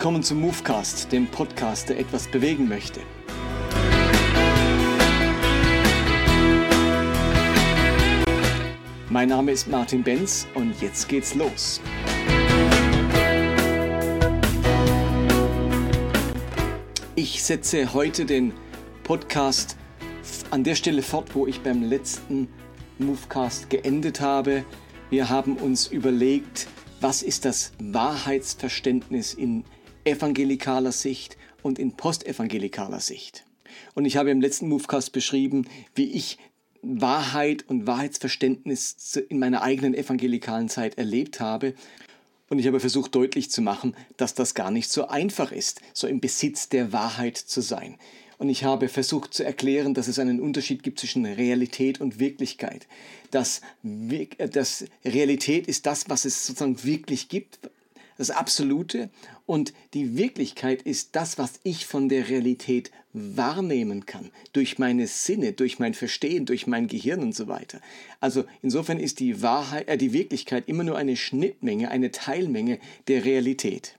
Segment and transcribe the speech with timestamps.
[0.00, 3.02] Willkommen zum Movecast, dem Podcast, der etwas bewegen möchte.
[9.10, 11.82] Mein Name ist Martin Benz und jetzt geht's los.
[17.14, 18.54] Ich setze heute den
[19.02, 19.76] Podcast
[20.50, 22.48] an der Stelle fort, wo ich beim letzten
[22.98, 24.64] Movecast geendet habe.
[25.10, 26.68] Wir haben uns überlegt,
[27.02, 29.64] was ist das Wahrheitsverständnis in
[30.10, 33.44] evangelikaler Sicht und in postevangelikaler Sicht.
[33.94, 36.38] Und ich habe im letzten Movecast beschrieben, wie ich
[36.82, 41.74] Wahrheit und Wahrheitsverständnis in meiner eigenen evangelikalen Zeit erlebt habe.
[42.48, 46.06] Und ich habe versucht deutlich zu machen, dass das gar nicht so einfach ist, so
[46.06, 47.96] im Besitz der Wahrheit zu sein.
[48.38, 52.86] Und ich habe versucht zu erklären, dass es einen Unterschied gibt zwischen Realität und Wirklichkeit.
[53.30, 57.60] Dass, äh, dass Realität ist das, was es sozusagen wirklich gibt,
[58.20, 59.08] das Absolute.
[59.46, 64.30] Und die Wirklichkeit ist das, was ich von der Realität wahrnehmen kann.
[64.52, 67.80] Durch meine Sinne, durch mein Verstehen, durch mein Gehirn und so weiter.
[68.20, 73.24] Also insofern ist die Wahrheit, äh, die Wirklichkeit immer nur eine Schnittmenge, eine Teilmenge der
[73.24, 73.96] Realität.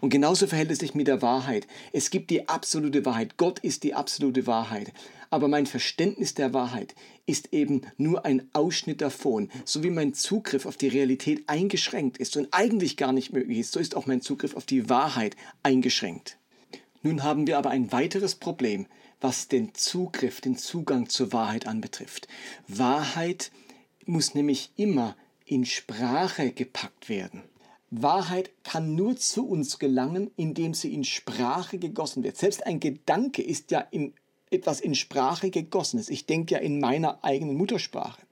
[0.00, 1.66] Und genauso verhält es sich mit der Wahrheit.
[1.92, 3.36] Es gibt die absolute Wahrheit.
[3.36, 4.92] Gott ist die absolute Wahrheit.
[5.30, 9.48] Aber mein Verständnis der Wahrheit ist eben nur ein Ausschnitt davon.
[9.64, 13.72] So wie mein Zugriff auf die Realität eingeschränkt ist und eigentlich gar nicht möglich ist,
[13.72, 16.36] so ist auch mein Zugriff auf die Wahrheit eingeschränkt.
[17.02, 18.86] Nun haben wir aber ein weiteres Problem,
[19.20, 22.26] was den Zugriff, den Zugang zur Wahrheit anbetrifft.
[22.66, 23.52] Wahrheit
[24.04, 27.42] muss nämlich immer in Sprache gepackt werden.
[27.90, 32.36] Wahrheit kann nur zu uns gelangen, indem sie in Sprache gegossen wird.
[32.36, 34.14] Selbst ein Gedanke ist ja in
[34.50, 36.08] etwas in Sprache gegossenes.
[36.08, 38.22] Ich denke ja in meiner eigenen Muttersprache.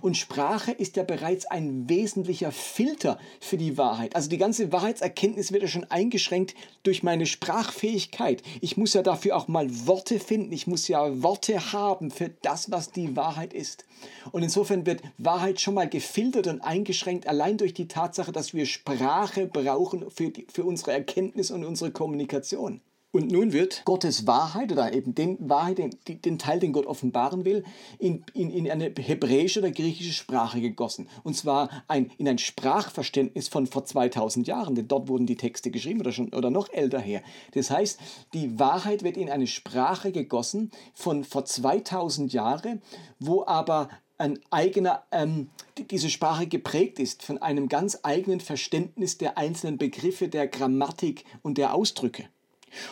[0.00, 4.14] Und Sprache ist ja bereits ein wesentlicher Filter für die Wahrheit.
[4.14, 8.42] Also die ganze Wahrheitserkenntnis wird ja schon eingeschränkt durch meine Sprachfähigkeit.
[8.60, 10.52] Ich muss ja dafür auch mal Worte finden.
[10.52, 13.84] Ich muss ja Worte haben für das, was die Wahrheit ist.
[14.32, 18.66] Und insofern wird Wahrheit schon mal gefiltert und eingeschränkt allein durch die Tatsache, dass wir
[18.66, 22.80] Sprache brauchen für, die, für unsere Erkenntnis und unsere Kommunikation.
[23.10, 27.46] Und nun wird Gottes Wahrheit oder eben den Wahrheit, den, den Teil, den Gott offenbaren
[27.46, 27.64] will,
[27.98, 31.08] in, in, in eine hebräische oder griechische Sprache gegossen.
[31.22, 35.70] Und zwar ein, in ein Sprachverständnis von vor 2000 Jahren, denn dort wurden die Texte
[35.70, 37.22] geschrieben oder, schon, oder noch älter her.
[37.54, 37.98] Das heißt,
[38.34, 42.82] die Wahrheit wird in eine Sprache gegossen von vor 2000 Jahren,
[43.18, 45.48] wo aber ein eigener, ähm,
[45.90, 51.56] diese Sprache geprägt ist von einem ganz eigenen Verständnis der einzelnen Begriffe, der Grammatik und
[51.56, 52.28] der Ausdrücke.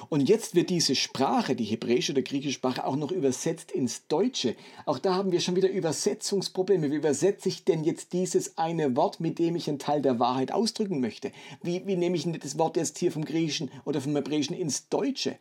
[0.09, 4.56] Und jetzt wird diese Sprache, die hebräische oder griechische Sprache, auch noch übersetzt ins Deutsche.
[4.84, 6.91] Auch da haben wir schon wieder Übersetzungsprobleme.
[6.91, 10.53] Wie übersetze ich denn jetzt dieses eine Wort, mit dem ich einen Teil der Wahrheit
[10.53, 11.32] ausdrücken möchte?
[11.62, 14.88] Wie, wie nehme ich denn das Wort jetzt hier vom Griechischen oder vom Hebräischen ins
[14.88, 15.38] Deutsche?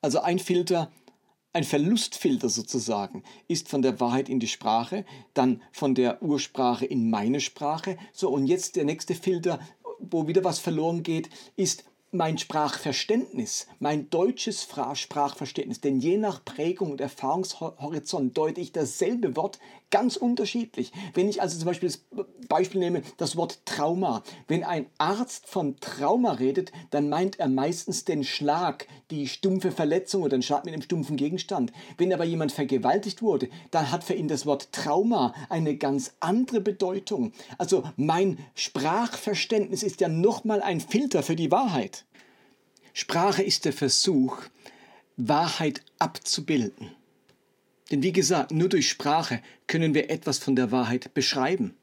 [0.00, 0.92] Also ein Filter,
[1.54, 7.10] ein Verlustfilter sozusagen, ist von der Wahrheit in die Sprache, dann von der Ursprache in
[7.10, 7.96] meine Sprache.
[8.12, 9.60] So, und jetzt der nächste Filter,
[10.00, 11.84] wo wieder was verloren geht, ist
[12.14, 19.58] mein Sprachverständnis, mein deutsches Sprachverständnis, denn je nach Prägung und Erfahrungshorizont deute ich dasselbe Wort
[19.94, 20.90] ganz unterschiedlich.
[21.14, 22.00] Wenn ich also zum Beispiel das
[22.48, 24.24] Beispiel nehme, das Wort Trauma.
[24.48, 30.22] Wenn ein Arzt von Trauma redet, dann meint er meistens den Schlag, die stumpfe Verletzung
[30.22, 31.72] oder den Schlag mit einem stumpfen Gegenstand.
[31.96, 36.60] Wenn aber jemand vergewaltigt wurde, dann hat für ihn das Wort Trauma eine ganz andere
[36.60, 37.30] Bedeutung.
[37.56, 42.04] Also mein Sprachverständnis ist ja nochmal ein Filter für die Wahrheit.
[42.94, 44.38] Sprache ist der Versuch,
[45.16, 46.90] Wahrheit abzubilden.
[47.90, 51.74] Denn wie gesagt, nur durch Sprache können wir etwas von der Wahrheit beschreiben.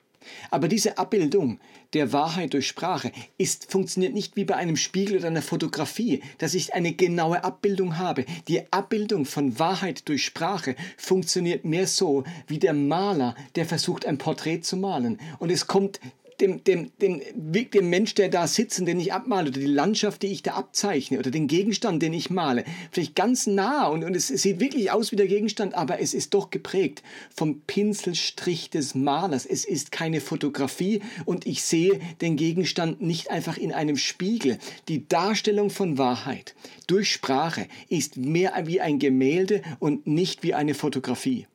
[0.50, 1.59] Aber diese Abbildung
[1.94, 6.53] der Wahrheit durch Sprache ist, funktioniert nicht wie bei einem Spiegel oder einer Fotografie, dass
[6.53, 8.25] ich eine genaue Abbildung habe.
[8.48, 14.18] Die Abbildung von Wahrheit durch Sprache funktioniert mehr so wie der Maler, der versucht, ein
[14.18, 15.19] Porträt zu malen.
[15.39, 16.00] Und es kommt
[16.42, 20.28] dem, dem, dem, dem Mensch, der da sitzt den ich abmale, oder die Landschaft, die
[20.28, 24.28] ich da abzeichne, oder den Gegenstand, den ich male, vielleicht ganz nah und, und es
[24.28, 27.04] sieht wirklich aus wie der Gegenstand, aber es ist doch geprägt
[27.34, 29.46] vom Pinselstrich des Malers.
[29.46, 34.58] Es ist keine Fotografie und ich sehe den Gegenstand nicht einfach in einem Spiegel.
[34.88, 36.56] Die Darstellung von Wahrheit
[36.88, 41.48] durch Sprache ist mehr wie ein Gemälde und nicht wie eine Fotografie.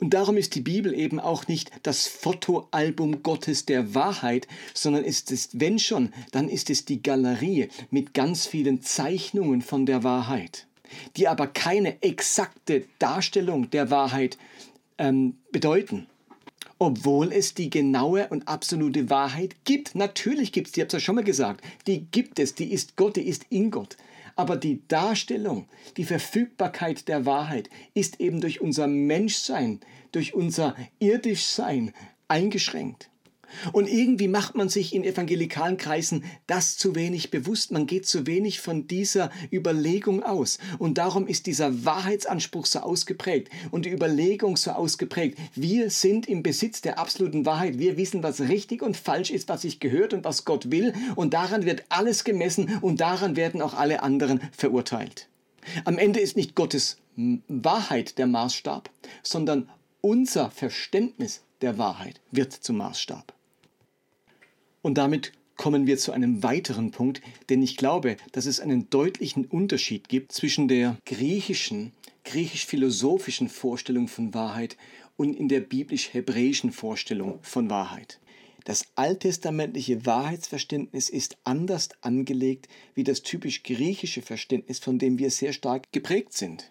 [0.00, 5.30] Und darum ist die Bibel eben auch nicht das Fotoalbum Gottes der Wahrheit, sondern ist
[5.30, 10.66] es, wenn schon, dann ist es die Galerie mit ganz vielen Zeichnungen von der Wahrheit,
[11.16, 14.38] die aber keine exakte Darstellung der Wahrheit
[14.96, 16.06] ähm, bedeuten.
[16.80, 19.94] obwohl es die genaue und absolute Wahrheit gibt.
[19.94, 22.96] Natürlich gibt es, die habe es ja schon mal gesagt, die gibt es, die ist
[22.96, 23.98] Gott, die ist in Gott.
[24.40, 29.80] Aber die Darstellung, die Verfügbarkeit der Wahrheit ist eben durch unser Menschsein,
[30.12, 31.92] durch unser Irdischsein
[32.26, 33.10] eingeschränkt.
[33.72, 37.72] Und irgendwie macht man sich in evangelikalen Kreisen das zu wenig bewusst.
[37.72, 40.58] Man geht zu wenig von dieser Überlegung aus.
[40.78, 45.38] Und darum ist dieser Wahrheitsanspruch so ausgeprägt und die Überlegung so ausgeprägt.
[45.54, 47.78] Wir sind im Besitz der absoluten Wahrheit.
[47.78, 50.94] Wir wissen, was richtig und falsch ist, was sich gehört und was Gott will.
[51.16, 55.28] Und daran wird alles gemessen und daran werden auch alle anderen verurteilt.
[55.84, 56.96] Am Ende ist nicht Gottes
[57.48, 58.90] Wahrheit der Maßstab,
[59.22, 59.68] sondern
[60.00, 63.34] unser Verständnis der Wahrheit wird zum Maßstab.
[64.82, 69.44] Und damit kommen wir zu einem weiteren Punkt, denn ich glaube, dass es einen deutlichen
[69.44, 71.92] Unterschied gibt zwischen der griechischen,
[72.24, 74.78] griechisch-philosophischen Vorstellung von Wahrheit
[75.16, 78.20] und in der biblisch-hebräischen Vorstellung von Wahrheit.
[78.64, 85.52] Das alttestamentliche Wahrheitsverständnis ist anders angelegt wie das typisch griechische Verständnis, von dem wir sehr
[85.52, 86.70] stark geprägt sind.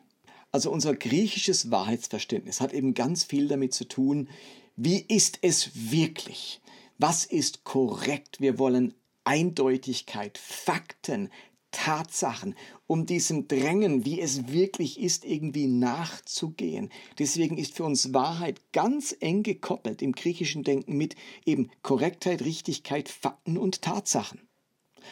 [0.51, 4.29] Also unser griechisches Wahrheitsverständnis hat eben ganz viel damit zu tun,
[4.75, 6.59] wie ist es wirklich?
[7.01, 8.41] Was ist korrekt?
[8.41, 8.93] Wir wollen
[9.23, 11.29] Eindeutigkeit, Fakten,
[11.71, 12.55] Tatsachen,
[12.87, 16.89] um diesem Drängen, wie es wirklich ist, irgendwie nachzugehen.
[17.17, 21.15] Deswegen ist für uns Wahrheit ganz eng gekoppelt im griechischen Denken mit
[21.45, 24.41] eben Korrektheit, Richtigkeit, Fakten und Tatsachen.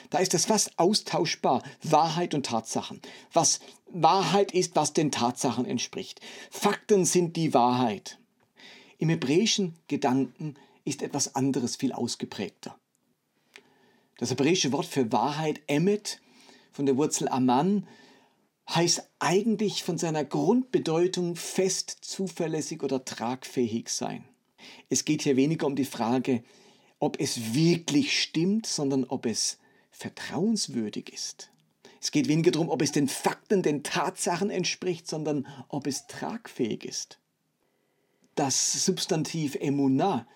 [0.10, 3.02] Da ist das fast austauschbar, Wahrheit und Tatsachen.
[3.32, 6.20] Was Wahrheit ist, was den Tatsachen entspricht.
[6.52, 8.20] Fakten sind die Wahrheit.
[8.98, 10.56] Im hebräischen Gedanken
[10.88, 12.80] ist etwas anderes viel ausgeprägter.
[14.18, 16.22] Das hebräische Wort für Wahrheit, Emet,
[16.72, 17.88] von der Wurzel Aman,
[18.70, 24.26] heißt eigentlich von seiner Grundbedeutung fest, zuverlässig oder tragfähig sein.
[24.90, 26.44] Es geht hier weniger um die Frage,
[27.00, 29.60] ob es wirklich stimmt, sondern ob es
[29.92, 31.52] vertrauenswürdig ist.
[32.02, 36.86] Es geht weniger darum, ob es den Fakten, den Tatsachen entspricht, sondern ob es tragfähig
[36.86, 37.20] ist.
[38.36, 40.28] Das Substantiv Emunah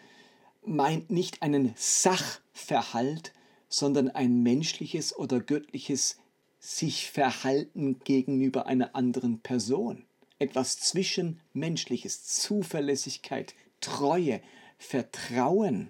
[0.65, 3.33] meint nicht einen Sachverhalt,
[3.67, 6.17] sondern ein menschliches oder göttliches
[6.59, 10.05] sich verhalten gegenüber einer anderen Person.
[10.37, 14.41] Etwas Zwischenmenschliches, Zuverlässigkeit, Treue,
[14.77, 15.89] Vertrauen.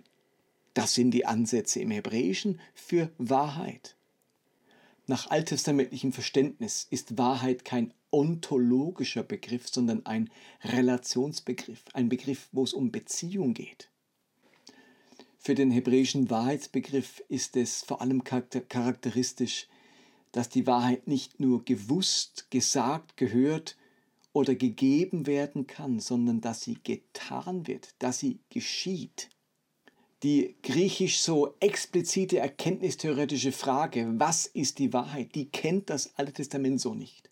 [0.73, 3.95] Das sind die Ansätze im Hebräischen für Wahrheit.
[5.07, 10.29] Nach alttestamentlichem Verständnis ist Wahrheit kein ontologischer Begriff, sondern ein
[10.63, 13.91] Relationsbegriff, ein Begriff, wo es um Beziehung geht.
[15.44, 19.68] Für den hebräischen Wahrheitsbegriff ist es vor allem charakteristisch,
[20.32, 23.76] dass die Wahrheit nicht nur gewusst, gesagt, gehört
[24.34, 29.30] oder gegeben werden kann, sondern dass sie getan wird, dass sie geschieht.
[30.22, 36.80] Die griechisch so explizite erkenntnistheoretische Frage, was ist die Wahrheit, die kennt das Alte Testament
[36.80, 37.32] so nicht.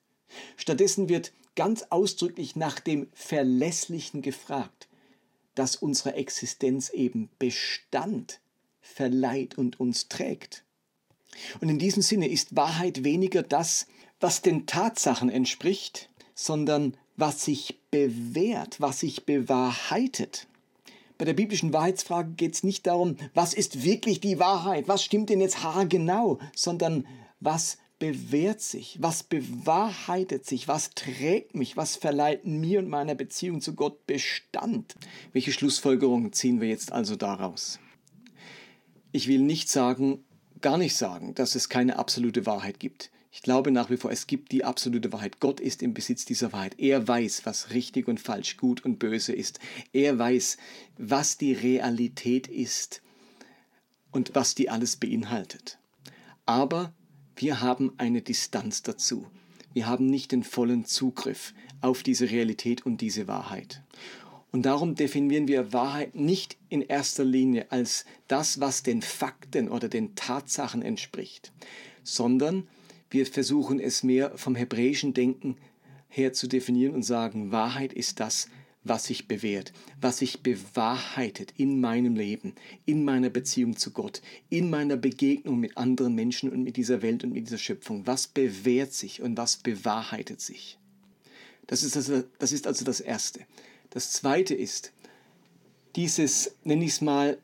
[0.57, 4.88] Stattdessen wird ganz ausdrücklich nach dem Verlässlichen gefragt
[5.59, 8.39] das unserer Existenz eben Bestand
[8.81, 10.63] verleiht und uns trägt.
[11.59, 13.85] Und in diesem Sinne ist Wahrheit weniger das,
[14.19, 20.47] was den Tatsachen entspricht, sondern was sich bewährt, was sich bewahrheitet.
[21.17, 25.29] Bei der biblischen Wahrheitsfrage geht es nicht darum, was ist wirklich die Wahrheit, was stimmt
[25.29, 27.05] denn jetzt haargenau, sondern
[27.41, 33.61] was bewährt sich, was bewahrheitet sich, was trägt mich, was verleiht mir und meiner Beziehung
[33.61, 34.95] zu Gott Bestand.
[35.33, 37.79] Welche Schlussfolgerungen ziehen wir jetzt also daraus?
[39.11, 40.23] Ich will nicht sagen,
[40.61, 43.11] gar nicht sagen, dass es keine absolute Wahrheit gibt.
[43.31, 45.39] Ich glaube nach wie vor, es gibt die absolute Wahrheit.
[45.39, 46.79] Gott ist im Besitz dieser Wahrheit.
[46.79, 49.59] Er weiß, was richtig und falsch, gut und böse ist.
[49.93, 50.57] Er weiß,
[50.97, 53.01] was die Realität ist
[54.11, 55.77] und was die alles beinhaltet.
[56.45, 56.93] Aber
[57.39, 59.25] wir haben eine Distanz dazu.
[59.71, 63.81] Wir haben nicht den vollen Zugriff auf diese Realität und diese Wahrheit.
[64.51, 69.87] Und darum definieren wir Wahrheit nicht in erster Linie als das, was den Fakten oder
[69.87, 71.53] den Tatsachen entspricht,
[72.03, 72.67] sondern
[73.09, 75.55] wir versuchen es mehr vom hebräischen Denken
[76.09, 78.49] her zu definieren und sagen, Wahrheit ist das,
[78.83, 82.55] was sich bewährt, was sich bewahrheitet in meinem Leben,
[82.85, 87.23] in meiner Beziehung zu Gott, in meiner Begegnung mit anderen Menschen und mit dieser Welt
[87.23, 88.07] und mit dieser Schöpfung.
[88.07, 90.77] Was bewährt sich und was bewahrheitet sich?
[91.67, 93.41] Das ist also das, ist also das Erste.
[93.89, 94.93] Das Zweite ist,
[95.95, 97.37] dieses, nenne ich es mal,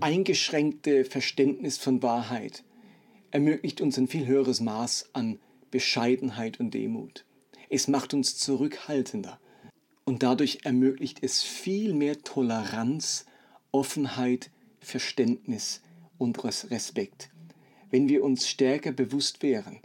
[0.00, 2.64] eingeschränkte Verständnis von Wahrheit
[3.30, 5.38] ermöglicht uns ein viel höheres Maß an
[5.70, 7.24] Bescheidenheit und Demut.
[7.68, 9.38] Es macht uns zurückhaltender
[10.08, 13.26] Und dadurch ermöglicht es viel mehr Toleranz,
[13.72, 15.82] Offenheit, Verständnis
[16.16, 17.28] und Respekt.
[17.90, 19.80] Wenn wir uns stärker bewusst wären,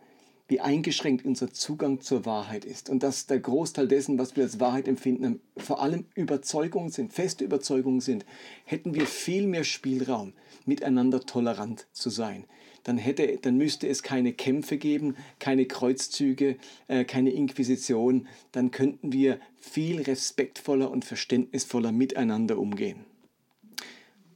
[0.51, 4.59] wie eingeschränkt unser Zugang zur Wahrheit ist und dass der Großteil dessen, was wir als
[4.59, 8.25] Wahrheit empfinden, vor allem Überzeugungen sind, feste Überzeugungen sind,
[8.65, 10.33] hätten wir viel mehr Spielraum,
[10.65, 12.43] miteinander tolerant zu sein.
[12.83, 16.57] Dann, hätte, dann müsste es keine Kämpfe geben, keine Kreuzzüge,
[16.89, 18.27] äh, keine Inquisition.
[18.51, 23.05] Dann könnten wir viel respektvoller und verständnisvoller miteinander umgehen.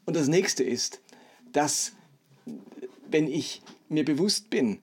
[0.06, 1.02] Und das nächste ist,
[1.52, 1.92] dass
[3.12, 4.80] wenn ich mir bewusst bin,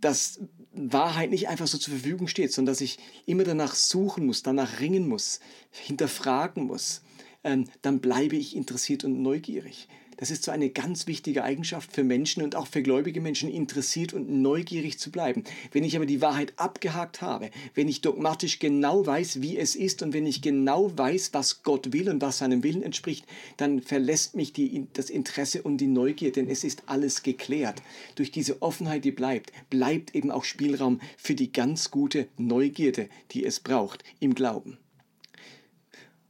[0.00, 0.40] dass
[0.72, 4.80] Wahrheit nicht einfach so zur Verfügung steht, sondern dass ich immer danach suchen muss, danach
[4.80, 5.40] ringen muss,
[5.70, 7.02] hinterfragen muss,
[7.44, 9.88] ähm, dann bleibe ich interessiert und neugierig.
[10.18, 14.12] Das ist so eine ganz wichtige Eigenschaft für Menschen und auch für gläubige Menschen, interessiert
[14.12, 15.44] und neugierig zu bleiben.
[15.70, 20.02] Wenn ich aber die Wahrheit abgehakt habe, wenn ich dogmatisch genau weiß, wie es ist
[20.02, 23.26] und wenn ich genau weiß, was Gott will und was seinem Willen entspricht,
[23.58, 27.80] dann verlässt mich die, das Interesse und die Neugier, denn es ist alles geklärt.
[28.16, 33.44] Durch diese Offenheit, die bleibt, bleibt eben auch Spielraum für die ganz gute Neugierde, die
[33.44, 34.78] es braucht im Glauben.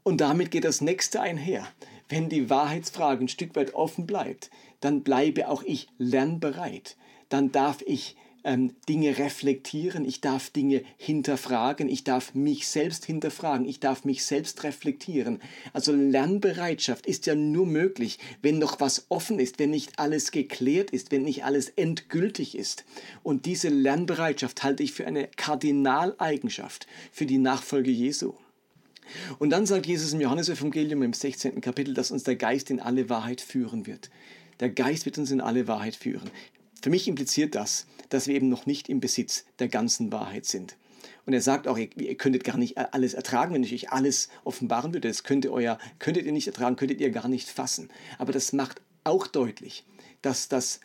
[0.02, 1.66] Und damit geht das nächste einher
[2.08, 4.50] wenn die Wahrheitsfrage ein Stück weit offen bleibt,
[4.80, 6.96] dann bleibe auch ich lernbereit.
[7.28, 13.66] Dann darf ich ähm, Dinge reflektieren, ich darf Dinge hinterfragen, ich darf mich selbst hinterfragen,
[13.66, 15.40] ich darf mich selbst reflektieren.
[15.72, 20.90] Also Lernbereitschaft ist ja nur möglich, wenn noch was offen ist, wenn nicht alles geklärt
[20.90, 22.84] ist, wenn nicht alles endgültig ist.
[23.22, 28.34] Und diese Lernbereitschaft halte ich für eine Kardinaleigenschaft für die Nachfolge Jesu.
[29.38, 31.60] Und dann sagt Jesus im Johannesevangelium im 16.
[31.60, 34.10] Kapitel, dass uns der Geist in alle Wahrheit führen wird.
[34.60, 36.30] Der Geist wird uns in alle Wahrheit führen.
[36.82, 40.76] Für mich impliziert das, dass wir eben noch nicht im Besitz der ganzen Wahrheit sind.
[41.26, 44.28] Und er sagt auch, ihr, ihr könntet gar nicht alles ertragen, wenn ich euch alles
[44.44, 45.08] offenbaren würde.
[45.08, 47.90] Das könnt ihr euer, könntet ihr nicht ertragen, könntet ihr gar nicht fassen.
[48.16, 49.84] Aber das macht auch deutlich,
[50.22, 50.80] dass das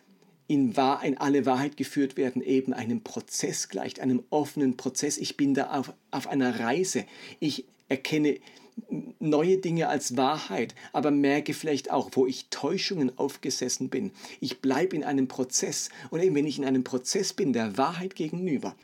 [0.47, 5.17] in, Wahr, in alle Wahrheit geführt werden eben einem Prozess gleicht, einem offenen Prozess.
[5.17, 7.05] Ich bin da auf, auf einer Reise.
[7.39, 8.39] Ich erkenne
[9.19, 14.11] neue Dinge als Wahrheit, aber merke vielleicht auch, wo ich Täuschungen aufgesessen bin.
[14.39, 18.15] Ich bleibe in einem Prozess und eben wenn ich in einem Prozess bin, der Wahrheit
[18.15, 18.75] gegenüber,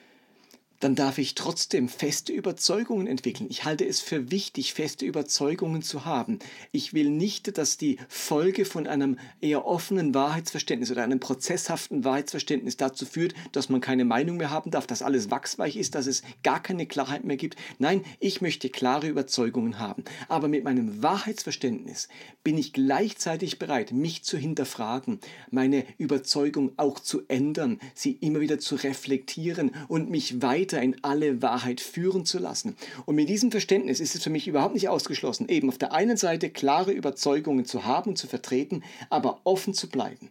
[0.79, 3.47] dann darf ich trotzdem feste Überzeugungen entwickeln.
[3.49, 6.39] Ich halte es für wichtig, feste Überzeugungen zu haben.
[6.71, 12.77] Ich will nicht, dass die Folge von einem eher offenen Wahrheitsverständnis oder einem prozesshaften Wahrheitsverständnis
[12.77, 16.23] dazu führt, dass man keine Meinung mehr haben darf, dass alles wachsweich ist, dass es
[16.43, 17.57] gar keine Klarheit mehr gibt.
[17.77, 20.03] Nein, ich möchte klare Überzeugungen haben.
[20.27, 22.07] Aber mit meinem Wahrheitsverständnis
[22.43, 25.19] bin ich gleichzeitig bereit, mich zu hinterfragen,
[25.51, 30.95] meine Überzeugung auch zu ändern, sie immer wieder zu reflektieren und mich weiter weiter in
[31.03, 32.75] alle Wahrheit führen zu lassen.
[33.05, 36.17] Und mit diesem Verständnis ist es für mich überhaupt nicht ausgeschlossen, eben auf der einen
[36.17, 40.29] Seite klare Überzeugungen zu haben, zu vertreten, aber offen zu bleiben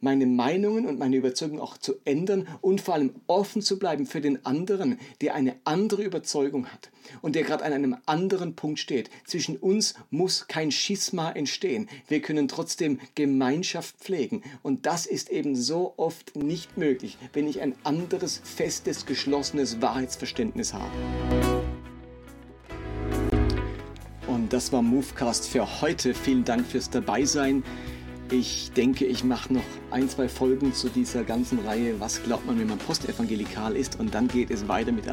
[0.00, 4.20] meine Meinungen und meine Überzeugungen auch zu ändern und vor allem offen zu bleiben für
[4.20, 6.90] den anderen, der eine andere Überzeugung hat
[7.22, 9.10] und der gerade an einem anderen Punkt steht.
[9.26, 11.88] Zwischen uns muss kein Schisma entstehen.
[12.08, 17.60] Wir können trotzdem Gemeinschaft pflegen und das ist eben so oft nicht möglich, wenn ich
[17.60, 20.90] ein anderes, festes, geschlossenes Wahrheitsverständnis habe.
[24.26, 26.14] Und das war Movecast für heute.
[26.14, 27.62] Vielen Dank fürs Dabeisein.
[28.32, 32.60] Ich denke, ich mache noch ein, zwei Folgen zu dieser ganzen Reihe, was glaubt man,
[32.60, 35.06] wenn man postevangelikal ist und dann geht es weiter mit,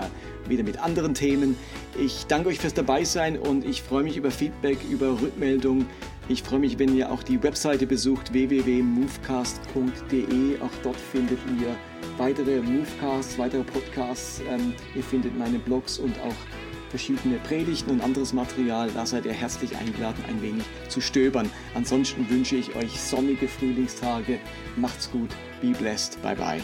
[0.47, 1.57] wieder mit anderen Themen.
[1.99, 5.87] Ich danke euch fürs Dabeisein und ich freue mich über Feedback, über Rückmeldung.
[6.29, 10.59] Ich freue mich, wenn ihr auch die Webseite besucht www.movecast.de.
[10.59, 11.75] Auch dort findet ihr
[12.19, 14.43] weitere Movecasts, weitere Podcasts.
[14.47, 16.35] Ähm, ihr findet meine Blogs und auch
[16.89, 18.89] verschiedene Predigten und anderes Material.
[18.93, 21.49] Da seid ihr herzlich eingeladen, ein wenig zu stöbern.
[21.75, 24.39] Ansonsten wünsche ich euch sonnige Frühlingstage.
[24.75, 25.29] Macht's gut.
[25.61, 26.21] Be blessed.
[26.21, 26.61] Bye bye.